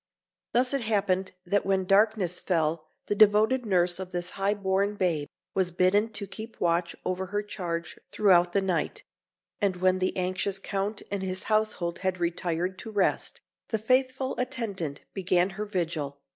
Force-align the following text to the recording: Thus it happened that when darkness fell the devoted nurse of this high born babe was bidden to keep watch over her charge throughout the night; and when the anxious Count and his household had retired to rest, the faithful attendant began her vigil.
Thus 0.53 0.73
it 0.73 0.81
happened 0.81 1.31
that 1.45 1.63
when 1.63 1.85
darkness 1.85 2.39
fell 2.39 2.87
the 3.05 3.13
devoted 3.13 3.67
nurse 3.67 3.99
of 3.99 4.11
this 4.11 4.31
high 4.31 4.55
born 4.55 4.95
babe 4.95 5.27
was 5.53 5.69
bidden 5.71 6.09
to 6.13 6.25
keep 6.25 6.59
watch 6.59 6.95
over 7.05 7.27
her 7.27 7.43
charge 7.43 7.99
throughout 8.09 8.51
the 8.51 8.63
night; 8.63 9.03
and 9.59 9.75
when 9.75 9.99
the 9.99 10.17
anxious 10.17 10.57
Count 10.57 11.03
and 11.11 11.21
his 11.21 11.43
household 11.43 11.99
had 11.99 12.19
retired 12.19 12.79
to 12.79 12.89
rest, 12.89 13.41
the 13.67 13.77
faithful 13.77 14.33
attendant 14.39 15.01
began 15.13 15.51
her 15.51 15.65
vigil. 15.65 16.17